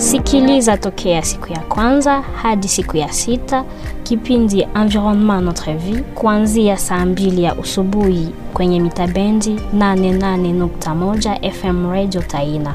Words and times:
Sikiliza 0.00 0.76
tokea 0.76 1.22
siku 1.22 1.52
ya 1.52 1.58
kwanza 1.60 2.20
hadi 2.42 2.68
siku 2.68 2.96
ya 2.96 3.12
sita 3.12 3.64
kipindi 4.02 4.66
Environnement 4.74 5.42
Notre 5.44 5.74
Vie 5.74 6.00
kuanzia 6.00 6.76
saa 6.78 7.06
mbili 7.06 7.42
ya 7.42 7.54
usubuhi 7.54 8.28
kwenye 8.54 8.80
mitabendi 8.80 9.60
88.1 9.76 11.50
FM 11.52 11.90
Radio 11.90 12.22
Taina. 12.22 12.74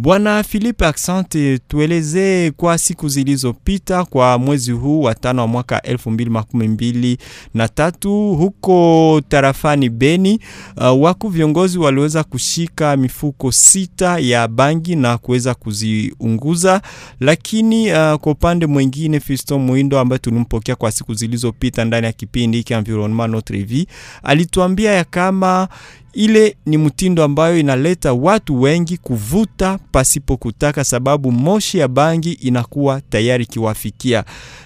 Bwana 0.00 0.42
Philip 0.42 0.82
Accent, 0.82 1.36
tueleze 1.68 2.52
kwa 2.56 2.78
siku 2.78 3.08
zilizopita 3.08 4.04
kwa 4.04 4.38
mwezi 4.38 4.72
huu 4.72 5.02
wa 5.02 5.14
tano 5.14 5.42
wa 5.42 5.48
mwaka 5.48 5.82
elfu 5.82 6.10
mbili 6.10 6.30
makumi 6.30 6.68
mbili 6.68 7.18
na 7.54 7.68
tatu 7.68 8.34
huko 8.34 9.20
tarafani 9.28 9.88
Beni, 9.90 10.40
uh, 10.76 11.02
waku 11.02 11.28
viongozi 11.28 11.78
waliweza 11.78 12.24
kushika 12.24 12.96
mifuko 12.96 13.52
sita 13.52 14.18
ya 14.18 14.48
bangi 14.48 14.96
na 14.96 15.18
kuweza 15.18 15.54
kuziunguza, 15.54 16.82
lakini 17.20 17.92
uh, 17.92 18.14
kwa 18.14 18.32
upande 18.32 18.66
mwingine 18.66 19.20
Fiston 19.20 19.60
Muindo 19.60 19.98
ambaye 19.98 20.18
tulimpokea 20.18 20.76
kwa 20.76 20.92
siku 20.92 21.14
zilizopita 21.14 21.84
ndani 21.84 22.06
ya 22.06 22.12
kipindi 22.12 22.56
hiki 22.58 22.72
Environnement 22.72 23.30
Notre 23.32 23.62
Vie 23.62 23.86
alituambia 24.22 24.92
ya 24.92 25.04
kama 25.04 25.68
ile 26.12 26.56
ni 26.66 26.78
mtindo 26.78 27.24
ambayo 27.24 27.58
inaleta 27.58 28.12
watu 28.12 28.60
wengi 28.62 28.96
kuvuta 28.96 29.78
pasipo 29.92 30.36
kutaka, 30.36 30.84
sababu 30.84 31.32
moshi 31.32 31.78
ya 31.78 31.88
bangi 31.88 32.32
inakuwa 32.32 33.00
tayari 33.00 33.46
kiwafikia. 33.46 34.24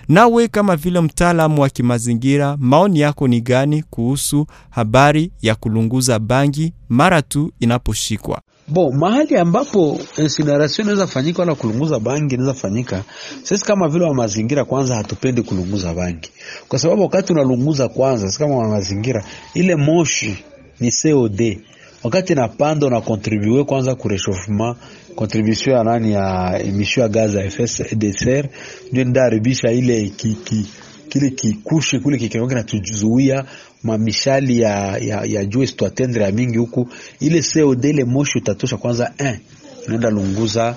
Nawe 0.09 0.49
kama 0.49 0.77
vile 0.77 1.01
mtaalamu 1.01 1.63
wa 1.63 1.69
kimazingira, 1.69 2.57
maoni 2.61 3.01
yako 3.01 3.29
ni 3.29 3.41
gani 3.41 3.83
kuhusu 3.91 4.47
habari 4.71 5.31
ya 5.43 5.55
kulunguza 5.55 6.19
bangi 6.19 6.73
mara 6.89 7.23
tu 7.23 7.53
inaposhikwa? 7.61 8.41
Bo, 8.69 8.93
mahali 8.93 9.37
ambapo 9.37 10.01
incineration 10.19 10.85
inaweza 10.87 11.07
fanyika 11.07 11.43
wala 11.43 11.55
kulunguza 11.55 11.99
bangi 12.01 12.35
inaweza 12.35 12.55
fanyika, 12.55 13.03
sisi 13.43 13.65
kama 13.65 13.89
vile 13.89 14.05
wa 14.05 14.15
mazingira 14.15 14.65
kwanza 14.65 14.95
hatupendi 14.97 15.43
kulunguza 15.43 15.95
bangi, 15.95 16.31
kwa 16.69 16.79
sababu 16.79 17.03
wakati 17.03 17.33
unalunguza 17.33 17.89
kwanza, 17.89 18.27
sisi 18.27 18.39
kama 18.39 18.57
wa 18.57 18.69
mazingira, 18.69 19.25
ile 19.55 19.77
moshi 19.77 20.45
ni 20.81 20.93
COD 21.03 21.59
wakati 22.03 22.35
na 22.35 22.41
napanda 22.43 22.87
unakontribue 22.87 23.65
kwanza 23.65 23.95
kureshofuma 23.95 24.77
kontribution 25.15 25.77
ya 25.77 25.85
nani 25.85 26.13
ya 26.13 26.59
emission 26.65 27.03
ya 27.03 27.09
gaz 27.09 27.35
ya 27.35 27.45
effet 27.45 27.95
de 27.99 28.13
serre 28.13 28.51
ndio 28.93 29.05
ndaharibisha 29.05 29.71
ile 29.73 30.09
kiki 30.09 30.67
kile 31.09 31.31
kikushe 31.31 31.99
kule 31.99 32.19
kikiwa 32.19 32.49
kinatuzuia 32.49 33.45
mamishali 33.83 34.61
ya, 34.61 34.99
ya, 34.99 35.25
ya 35.25 35.45
jua 35.45 35.65
isitwatendre 35.65 36.23
ya 36.25 36.33
mingi 36.33 36.59
huku. 36.59 36.89
Ile 37.21 37.43
COD 37.55 37.85
ile 37.85 38.05
moshi 38.05 38.39
utatosha 38.39 38.77
kwanza, 38.77 39.13
eh, 39.19 39.39
inaenda 39.87 40.11
lunguza, 40.11 40.77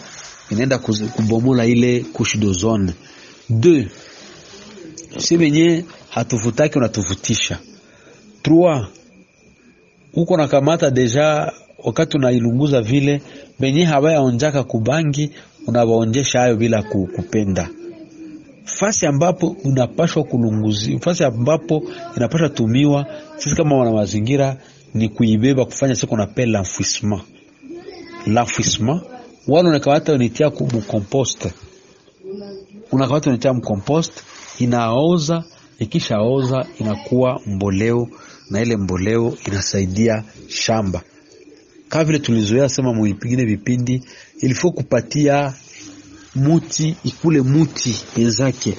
inaenda 0.50 0.78
kubomola 1.16 1.66
ile 1.66 2.00
kushi 2.00 2.38
dozone. 2.38 2.94
De 3.50 3.88
si 5.18 5.38
benye 5.38 5.86
hatuvutaki 6.10 6.78
unatuvutisha 6.78 7.60
3 8.44 8.86
huko 10.16 10.38
nakamata 10.38 10.92
deja 10.92 11.52
wakati 11.84 12.18
unailunguza 12.18 12.82
vile 12.82 13.22
benye 13.60 13.84
hawayaonjaka 13.86 14.64
kubangi 14.64 15.32
unawaonjesha 15.68 16.40
hayo 16.40 16.56
bila 16.56 16.84
kupenda. 16.84 17.70
Fasi 18.66 19.06
ambapo 19.06 19.56
unapashwa 19.64 20.24
kulunguzi, 20.24 21.00
fasi 21.00 21.24
ambapo 21.24 21.84
inapashwa 22.18 22.50
tumiwa 22.50 23.06
sisi 23.38 23.56
kama 23.56 23.78
wana 23.78 23.92
mazingira 23.92 24.58
ni 24.94 25.10
kuibeba 25.10 25.66
kufanya 25.66 25.96
siko 25.96 26.18
na 26.18 26.28
pela 26.28 26.60
l'enfouissement 26.60 27.22
l'enfouissement, 28.28 29.02
wala 29.48 29.70
unakamata 29.70 30.14
unitia 30.14 30.50
kumkompost, 30.50 31.48
unakamata 32.92 33.30
unitia 33.30 33.54
mkompost, 33.54 34.14
inaoza 34.60 35.44
ikishaoza 35.80 36.66
inakuwa 36.80 37.42
mboleo 37.46 38.08
na 38.50 38.62
ile 38.62 38.78
mboleo 38.78 39.38
inasaidia 39.48 40.24
shamba. 40.48 41.02
Kama 41.90 42.04
vile 42.04 42.20
tulizoea 42.20 42.70
sema 42.70 42.94
muipigine 42.94 43.46
vipindi, 43.46 44.02
ilifo 44.42 44.72
kupatia 44.72 45.54
muti 46.36 46.96
ikule 47.04 47.42
muti 47.42 47.96
yenzake 48.18 48.74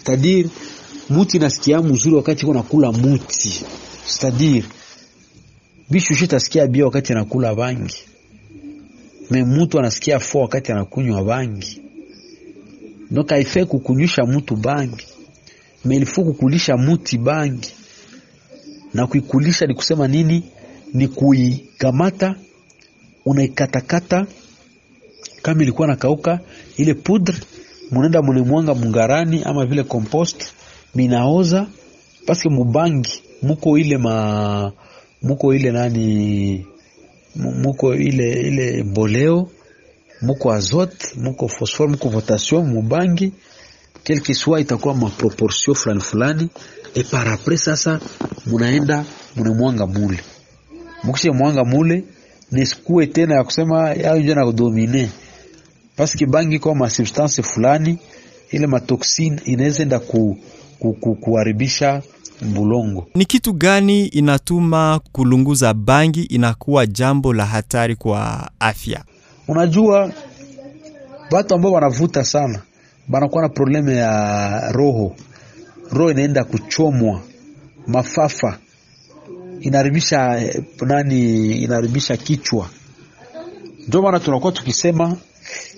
stadir 0.00 0.46
muti 1.08 1.38
nasikia 1.38 1.82
mzuri 1.82 2.16
wakati 2.16 2.42
iko 2.42 2.54
nakula 2.54 2.92
muti, 2.92 3.64
stadir 4.06 4.64
bishushi 5.90 6.26
tasikia 6.26 6.66
bia 6.66 6.84
wakati 6.84 7.12
anakula 7.12 7.54
bangi, 7.54 7.96
me 9.30 9.44
mutu 9.44 9.78
anasikia 9.78 10.20
fo 10.20 10.40
wakati 10.40 10.72
anakunywa 10.72 11.24
bangi. 11.24 11.82
Donc 13.10 13.30
haifai 13.30 13.66
kukunywisha 13.66 14.24
mutu 14.24 14.56
bangi, 14.56 15.06
me 15.84 15.96
ilifo 15.96 16.22
kukulisha 16.24 16.76
muti 16.76 17.18
bangi 17.18 17.72
na 18.94 19.06
kuikulisha 19.06 19.66
ni 19.66 19.74
kusema 19.74 20.08
nini? 20.08 20.44
Ni 20.94 21.08
kuikamata 21.08 22.34
unaikatakata, 23.26 24.26
kama 25.42 25.62
ilikuwa 25.62 25.88
nakauka 25.88 26.40
ile 26.76 26.94
poudre, 26.94 27.36
munaenda 27.90 28.22
munemwanga 28.22 28.74
mungarani 28.74 29.42
ama 29.44 29.66
vile 29.66 29.82
compost, 29.82 30.44
minaoza 30.94 31.66
paske 32.26 32.48
mubangi 32.48 33.22
muko 33.42 33.78
ile 33.78 33.98
ma 33.98 34.72
muko 35.22 35.54
ile 35.54 35.70
nani 35.70 36.66
muko 37.36 37.94
ile 37.94 38.30
ile 38.40 38.82
mboleo 38.82 39.50
muko 40.22 40.52
azote 40.52 41.06
muko 41.16 41.48
fosfor 41.48 41.88
muko 41.88 42.08
potassium 42.10 42.68
mubangi 42.72 43.32
quelque 44.04 44.34
soit 44.34 44.60
itakuwa 44.60 44.94
maproportion 44.94 45.74
fulani 45.74 46.00
fulani 46.00 46.48
et 46.94 47.04
par 47.10 47.28
après 47.28 47.56
sasa 47.56 48.00
munaenda 48.46 49.04
munamwanga 49.36 49.86
mule 49.86 50.20
mukisha 51.04 51.32
mwanga 51.32 51.64
mule 51.64 52.04
nisikue 52.52 53.06
tena 53.06 53.34
ya 53.34 53.44
kusema 53.44 53.90
yao 53.94 54.18
njo 54.18 54.34
na 54.34 54.46
kudomine 54.46 55.10
paske 55.96 56.26
bangi 56.26 56.58
kwa 56.58 56.74
ma 56.74 56.90
substance 56.90 57.42
fulani 57.42 57.98
ile 58.50 58.66
matoksine 58.66 59.40
inaweza 59.44 59.82
enda 59.82 59.98
ku, 59.98 60.38
ku, 60.78 60.92
ku, 60.92 61.14
kuharibisha 61.14 62.02
mbulongo. 62.42 63.06
Ni 63.14 63.24
kitu 63.24 63.52
gani 63.52 64.06
inatuma 64.06 65.00
kulunguza 65.12 65.74
bangi 65.74 66.22
inakuwa 66.22 66.86
jambo 66.86 67.32
la 67.32 67.46
hatari 67.46 67.96
kwa 67.96 68.50
afya? 68.60 69.04
Unajua, 69.48 70.12
watu 71.30 71.54
ambao 71.54 71.72
wanavuta 71.72 72.24
sana 72.24 72.62
banakuwa 73.10 73.42
na 73.42 73.48
probleme 73.48 73.96
ya 73.96 74.72
roho, 74.72 75.16
roho 75.92 76.10
inaenda 76.10 76.44
kuchomwa, 76.44 77.20
mafafa 77.86 78.58
inaharibisha 79.60 80.42
nani, 80.80 81.52
inaharibisha 81.62 82.16
kichwa. 82.16 82.70
Ndio 83.88 84.02
maana 84.02 84.20
tunakuwa 84.20 84.52
tukisema 84.52 85.16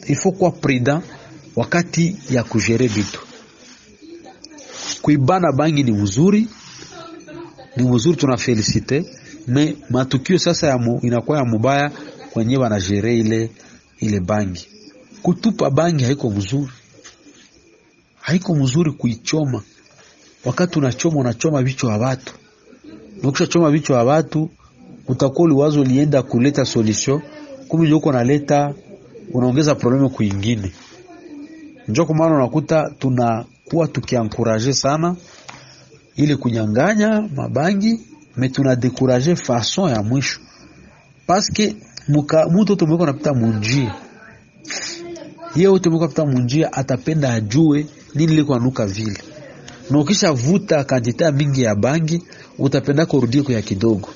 ifo 0.06 0.32
kuwa 0.32 0.50
prida 0.50 1.02
wakati 1.56 2.16
ya 2.30 2.44
kujere 2.44 2.86
vitu. 2.86 3.20
Kuibana 5.02 5.52
bangi 5.52 5.82
ni 5.82 5.92
mzuri, 5.92 6.48
ni 7.76 7.88
mzuri, 7.90 8.16
tuna 8.16 8.36
felicite 8.36 9.04
me 9.48 9.76
matukio 9.90 10.38
sasa 10.38 10.66
ya 10.66 10.78
mu, 10.78 11.00
inakuwa 11.02 11.38
ya 11.38 11.44
mubaya 11.44 11.90
kwenye 12.32 12.56
wanajere 12.56 13.18
ile 13.18 13.50
ile 14.00 14.20
bangi. 14.20 14.68
Kutupa 15.22 15.70
bangi 15.70 16.04
haiko 16.04 16.30
mzuri, 16.30 16.72
haiko 18.22 18.54
mzuri 18.54 18.92
kuichoma. 18.92 19.62
Wakati 20.44 20.78
unachoma 20.78 21.20
unachoma 21.20 21.62
vichwa 21.62 21.98
vya 21.98 22.06
watu, 22.08 22.34
ukisha 23.22 23.46
choma 23.46 23.70
vichwa 23.70 23.96
vya 24.04 24.12
watu 24.14 24.50
utakuwa 25.08 25.48
liwazo 25.48 25.80
ulienda 25.80 26.22
kuleta 26.22 26.64
solution, 26.64 27.20
kumbe 27.68 27.92
uko 27.92 28.12
naleta 28.12 28.74
unaongeza 29.32 29.74
problemu 29.74 30.10
kuingine. 30.10 30.72
Njo 31.88 32.06
kwa 32.06 32.14
maana 32.14 32.34
unakuta 32.36 32.90
tunakuwa 32.98 33.86
tukiankuraje 33.88 34.72
sana 34.72 35.16
ili 36.16 36.36
kunyanganya 36.36 37.28
mabangi 37.36 38.00
me 38.36 38.48
tuna 38.48 38.76
dekuraje 38.76 39.36
fason 39.36 39.90
ya 39.90 40.02
mwisho 40.02 40.40
paske 41.26 41.76
mtu 42.50 42.76
tumeko 42.76 43.06
napita 43.06 43.34
munjia 43.34 43.94
yeye 45.54 45.68
wote 45.68 45.90
meko 45.90 46.02
napita 46.02 46.26
munjia 46.26 46.72
atapenda 46.72 47.32
ajue 47.34 47.86
nini 48.14 48.36
liko 48.36 48.54
anuka 48.54 48.86
vile, 48.86 49.18
na 49.90 49.98
ukisha 49.98 50.32
vuta 50.32 50.84
kantita 50.84 51.32
mingi 51.32 51.62
ya 51.62 51.74
bangi 51.74 52.22
utapenda 52.58 53.06
kurudia 53.06 53.42
kwa 53.42 53.62
kidogo. 53.62 54.08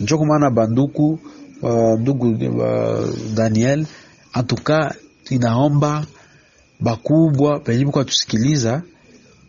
Njo 0.00 0.16
kwa 0.18 0.26
maana 0.26 0.50
banduku 0.50 1.18
uh, 1.62 2.00
ndugu 2.00 2.28
uh, 2.28 3.08
Daniel 3.34 3.86
antuka 4.32 4.94
inaomba 5.30 6.06
bakubwa 6.80 7.60
penye 7.60 7.84
kwa 7.84 8.04
tusikiliza 8.04 8.82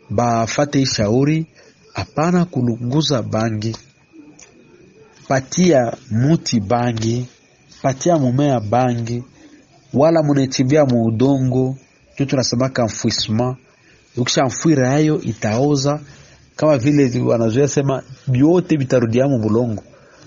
bafate 0.09 0.81
ishauri, 0.81 1.45
hapana 1.93 2.45
kulunguza 2.45 3.23
bangi. 3.23 3.75
Patia 5.27 5.93
muti 6.11 6.59
bangi, 6.59 7.25
patia 7.81 8.17
mumea 8.17 8.59
bangi, 8.59 9.23
wala 9.93 10.23
munetimbia 10.23 10.85
muudongo 10.85 11.77
tu, 12.15 12.25
tunasemaka 12.25 12.83
enfouissement. 12.83 13.55
Ukisha 14.17 14.45
mfuira 14.45 14.89
hayo 14.89 15.21
itaoza, 15.21 15.99
kama 16.55 16.77
vile 16.77 17.21
wanazoea 17.21 17.67
sema 17.67 18.03
vyote 18.27 18.77
vitarudia 18.77 19.27
mu 19.27 19.39
bulongo. 19.39 19.83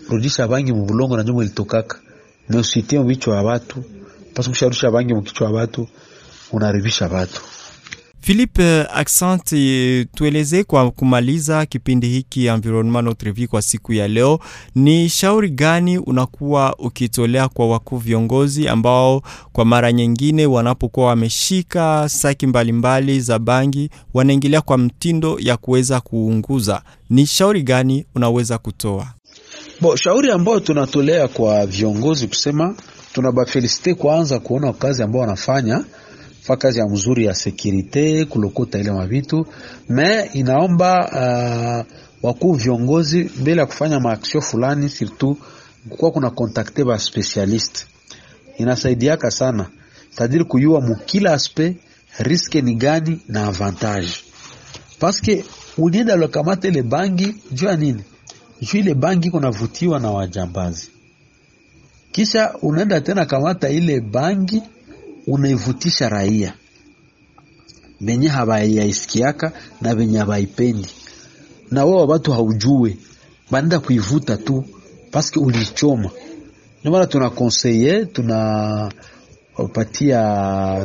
Rudisha 0.08 0.48
bangi 0.48 0.72
mu 0.72 0.84
bulongo 0.84 1.16
na 1.16 1.22
njomo 1.22 1.42
ilitokaka, 1.42 1.98
na 2.48 2.58
usitie 2.58 3.02
vichwa 3.02 3.34
vya 3.34 3.42
watu, 3.50 3.84
pasi 4.34 4.48
kusharudisha 4.48 4.90
bangi 4.90 5.14
mu 5.14 5.22
kichwa 5.22 5.52
batu 5.52 5.88
watu 6.52 7.08
batu 7.08 7.08
watu. 7.08 7.40
Philippe, 8.25 8.87
asante. 8.94 10.05
Tueleze 10.15 10.65
kwa 10.65 10.91
kumaliza 10.91 11.67
kipindi 11.67 12.09
hiki 12.09 12.47
Environnement 12.47 13.05
Notre 13.05 13.31
Vie 13.32 13.47
kwa 13.47 13.62
siku 13.62 13.93
ya 13.93 14.09
leo, 14.09 14.38
ni 14.75 15.09
shauri 15.09 15.50
gani 15.50 15.99
unakuwa 15.99 16.76
ukitolea 16.79 17.49
kwa 17.49 17.69
wakuu 17.69 17.97
viongozi 17.97 18.69
ambao 18.69 19.23
kwa 19.53 19.65
mara 19.65 19.93
nyingine 19.93 20.47
wanapokuwa 20.47 21.06
wameshika 21.06 22.09
saki 22.09 22.47
mbalimbali 22.47 23.03
mbali 23.06 23.21
za 23.21 23.38
bangi 23.38 23.91
wanaingilia 24.15 24.61
kwa 24.61 24.79
mtindo 24.79 25.37
ya 25.41 25.56
kuweza 25.56 26.00
kuunguza? 26.00 26.82
Ni 27.11 27.26
shauri 27.26 27.62
gani 27.62 28.06
unaweza 28.15 28.59
kutoa? 28.59 29.06
Bo, 29.81 29.97
shauri 29.97 30.31
ambayo 30.31 30.61
tunatolea 30.61 31.29
kwa 31.29 31.67
viongozi 31.67 32.29
kusema 32.29 32.75
tunabafelisite 33.12 33.94
kwanza 33.94 34.38
kuona 34.38 34.73
kazi 34.73 35.03
ambao 35.03 35.21
wanafanya 35.21 35.85
fa 36.46 36.56
kazi 36.56 36.79
ya 36.79 36.87
mzuri 36.88 37.25
ya 37.25 37.35
sekirite 37.35 38.25
kulokota 38.25 38.79
ile 38.79 38.93
mavitu. 38.93 39.46
Me 39.88 40.31
inaomba 40.32 40.99
uh, 41.08 41.94
wakuu 42.23 42.52
viongozi 42.52 43.31
mbele 43.41 43.61
ya 43.61 43.67
kufanya 43.67 44.00
maaksio 44.00 44.41
fulani 44.41 44.88
surtout 44.88 45.38
kukuwa 45.88 46.11
kuna 46.11 46.31
kontakte 46.31 46.85
ba 46.85 46.99
specialist. 46.99 47.87
Inasaidiaka 48.58 49.31
sana. 49.31 49.67
Tadiri 50.14 50.44
kuyua 50.44 50.81
mukila 50.81 51.32
aspe 51.32 51.76
riske 52.19 52.62
ni 52.62 52.75
gani 52.75 53.20
na 53.29 53.47
avantage. 53.47 54.12
Paske 54.99 55.44
ulienda 55.79 56.17
lokamata 56.17 56.69
ile 56.69 56.82
bangi 56.82 57.35
juu 57.52 57.67
ya 57.67 57.76
nini? 57.76 58.02
Juu 58.61 58.79
ile 58.79 58.94
bangi 58.94 59.31
kunavutiwa 59.31 60.00
na 60.00 60.11
wajambazi. 60.11 60.88
Kisha 62.12 62.55
unaenda 62.62 63.00
tena 63.00 63.26
kamata 63.26 63.69
ile 63.69 64.00
bangi 64.00 64.62
unaivutisha 65.26 66.09
raia. 66.09 66.55
Benye 68.00 68.29
habayaisikiaka 68.29 69.53
na 69.81 69.94
benye 69.94 70.19
habaipendi, 70.19 70.88
na 71.71 71.85
wao 71.85 72.06
watu 72.06 72.32
haujue, 72.32 72.97
banaenda 73.50 73.81
kuivuta 73.81 74.37
tu 74.37 74.65
paske 75.11 75.38
ulichoma. 75.38 76.11
Ndio 76.81 76.93
maana 76.93 77.06
tuna 77.06 77.31
konseye 77.31 78.05
tunapatia 78.06 80.21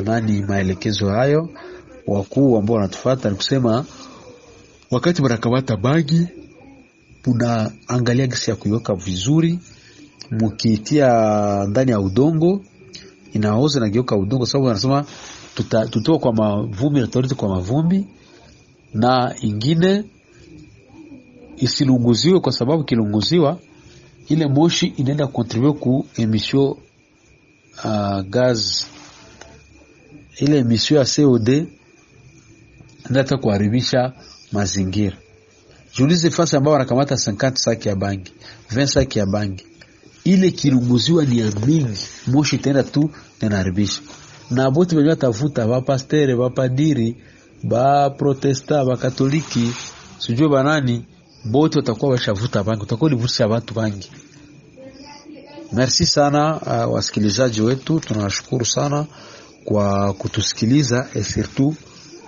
nani 0.02 0.42
maelekezo 0.42 1.08
hayo. 1.10 1.50
Wakuu 2.06 2.58
ambao 2.58 2.76
wanatufuata, 2.76 3.30
ni 3.30 3.36
kusema 3.36 3.84
wakati 4.90 5.22
mnakamata 5.22 5.76
bangi 5.76 6.26
munaangalia 7.26 8.26
gisi 8.26 8.50
ya 8.50 8.56
kuiweka 8.56 8.94
vizuri, 8.94 9.58
mukiitia 10.30 11.08
ndani 11.68 11.90
ya 11.90 12.00
udongo 12.00 12.64
inaoza 13.32 13.80
nageuka 13.80 14.16
udongo, 14.16 14.46
sababu 14.46 14.68
anasema 14.70 15.04
tutoa 15.90 16.18
kwa 16.18 16.32
mavumbi 16.32 17.00
na 17.00 17.06
tutarudi 17.06 17.34
kwa 17.34 17.48
mavumbi, 17.48 18.06
na 18.94 19.34
ingine 19.40 20.04
isilunguziwe, 21.56 22.40
kwa 22.40 22.52
sababu 22.52 22.84
kilunguziwa 22.84 23.58
ile 24.28 24.46
moshi 24.46 24.86
inaenda 24.86 25.26
kontribue 25.26 25.72
ku 25.72 26.06
emission 26.16 26.74
uh, 27.84 28.20
gaz 28.28 28.84
ile 30.38 30.58
emission 30.58 30.98
ya 30.98 31.04
CO2 31.04 31.64
ndata 33.10 33.36
kuharibisha 33.36 34.12
mazingira. 34.52 35.16
Jiulize 35.96 36.30
fasi 36.30 36.56
ambao 36.56 36.72
wanakamata 36.72 37.14
50 37.14 37.54
saki 37.54 37.88
ya 37.88 37.96
bangi 37.96 38.32
20 38.70 38.86
saki 38.86 39.18
ya 39.18 39.26
bangi 39.26 39.66
ile 40.32 40.50
kilunguziwa 40.50 41.24
ni 41.24 41.38
ya 41.38 41.50
mingi, 41.66 42.06
moshi 42.26 42.58
tena 42.58 42.82
tu 42.82 43.10
nanaribisha 43.40 44.00
na 44.50 44.70
bote 44.70 44.96
wenyewe 44.96 45.10
watavuta 45.14 45.66
bapastere 45.66 46.36
bapadiri 46.36 47.16
baprotesta 47.62 48.84
bakatoliki 48.84 49.72
sijue 50.18 50.48
banani 50.48 51.04
bote 51.44 51.78
watakuwa 51.78 52.10
washavuta 52.12 52.62
bangi, 52.64 52.82
utakuwa 52.82 53.06
ulivutisha 53.10 53.46
watu 53.46 53.74
bangi. 53.74 54.10
Merci 55.72 56.06
sana 56.06 56.56
uh, 56.60 56.94
wasikilizaji 56.94 57.60
wetu, 57.60 58.00
tunawashukuru 58.00 58.64
sana 58.64 59.06
kwa 59.64 60.12
kutusikiliza 60.14 61.06
et 61.14 61.24
surtout 61.24 61.74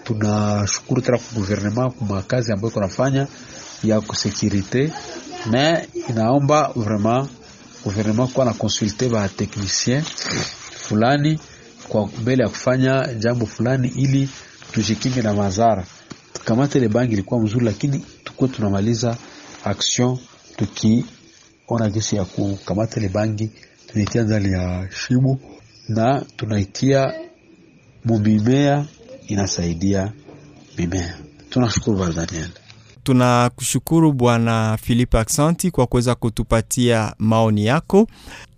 tunashukuru 0.04 1.00
tena 1.00 1.18
kwa 1.18 1.34
gouvernement 1.40 1.94
kwa 1.94 2.22
kazi 2.22 2.52
ambayo 2.52 2.70
kunafanya 2.74 3.26
ya 3.84 4.00
kusekirite, 4.00 4.92
mais 5.50 5.88
inaomba 6.08 6.72
vraiment 6.76 7.28
gouvernement 7.84 8.32
kuwa 8.32 8.46
na 8.46 8.52
konsulte 8.54 9.08
ba 9.08 9.28
technicien 9.28 10.02
fulani 10.74 11.38
kwa 11.88 12.06
mbele 12.06 12.42
ya 12.42 12.48
kufanya 12.48 13.14
jambo 13.18 13.46
fulani, 13.46 13.88
ili 13.88 14.28
tujikinge 14.72 15.22
na 15.22 15.34
madhara. 15.34 15.86
Tukamate 16.32 16.78
ile 16.78 16.88
bangi 16.88 17.12
ilikuwa 17.12 17.40
mzuri, 17.40 17.64
lakini 17.64 18.04
tukuwe 18.24 18.50
tunamaliza 18.50 19.16
action 19.64 20.18
tukiona 20.56 21.90
gesi 21.90 22.16
ya 22.16 22.24
kukamata 22.24 23.00
ile 23.00 23.08
bangi, 23.08 23.50
tunaitia 23.86 24.22
ndani 24.22 24.52
ya 24.52 24.88
shimo 25.06 25.40
na 25.88 26.20
tunaitia 26.36 27.12
mumimea, 28.04 28.84
inasaidia 29.28 30.12
mimea. 30.78 31.18
Tunashukuru 31.50 31.96
Bwana 31.96 32.14
Daniel. 32.14 32.48
Tunakushukuru 33.04 34.12
Bwana 34.12 34.78
Philippe 34.82 35.18
Aksanti 35.18 35.70
kwa 35.70 35.86
kuweza 35.86 36.14
kutupatia 36.14 37.14
maoni 37.18 37.66
yako. 37.66 38.06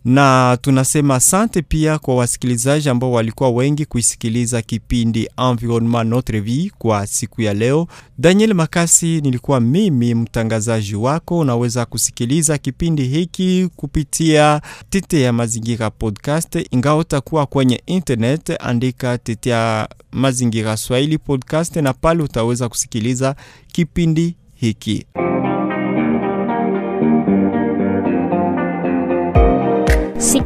Na 0.04 0.58
tunasema 0.60 1.14
asante 1.14 1.62
pia 1.62 1.98
kwa 1.98 2.16
wasikilizaji 2.16 2.88
ambao 2.88 3.12
walikuwa 3.12 3.50
wengi 3.50 3.84
kuisikiliza 3.86 4.62
kipindi 4.62 5.28
Environnement 5.50 6.10
Notre 6.10 6.40
Vie 6.40 6.70
kwa 6.78 7.06
siku 7.06 7.42
ya 7.42 7.54
leo. 7.54 7.86
Daniel 8.18 8.54
Makasi 8.54 9.20
nilikuwa 9.20 9.60
mimi 9.60 10.14
mtangazaji 10.14 10.94
wako. 10.94 11.38
Unaweza 11.38 11.84
kusikiliza 11.86 12.58
kipindi 12.58 13.04
hiki 13.04 13.68
kupitia 13.76 14.60
Tete 14.90 15.20
ya 15.20 15.32
Mazingira 15.32 15.90
podcast, 15.90 16.58
ingawa 16.70 16.98
utakuwa 17.00 17.46
kwenye 17.46 17.82
internet, 17.86 18.52
andika 18.60 19.18
Tete 19.18 19.50
ya 19.50 19.88
Mazingira 20.12 20.76
Swahili 20.76 21.18
podcast, 21.18 21.76
na 21.76 21.92
pale 21.92 22.22
utaweza 22.22 22.68
kusikiliza 22.68 23.36
kipindi 23.72 24.36
hiki. 24.54 25.06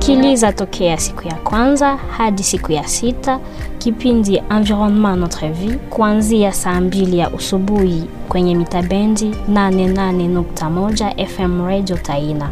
Sikiliza 0.00 0.52
tokea 0.52 0.99
siku 0.99 1.28
ya 1.28 1.35
kwanza 1.35 1.97
hadi 1.97 2.43
siku 2.43 2.73
ya 2.73 2.88
sita 2.88 3.40
kipindi 3.78 4.43
Environnement 4.50 5.19
Notre 5.19 5.49
Vie 5.49 5.75
kuanzia 5.75 6.52
saa 6.52 6.81
mbili 6.81 7.19
ya 7.19 7.31
usubuhi 7.31 8.05
kwenye 8.28 8.55
mitabendi 8.55 9.31
88.1 9.52 11.26
FM 11.26 11.67
Radio 11.67 11.97
Taina. 11.97 12.50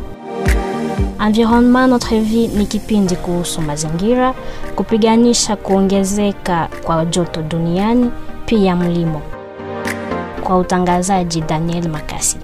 Environnement 1.26 1.88
Notre 1.90 2.20
Vie 2.20 2.48
ni 2.48 2.66
kipindi 2.66 3.16
kuhusu 3.16 3.60
mazingira, 3.62 4.34
kupiganisha 4.76 5.56
kuongezeka 5.56 6.68
kwa 6.84 7.04
joto 7.04 7.42
duniani, 7.42 8.10
pia 8.46 8.76
mlimo. 8.76 9.22
Kwa 10.44 10.58
utangazaji 10.58 11.40
Daniel 11.40 11.88
Makasi. 11.88 12.36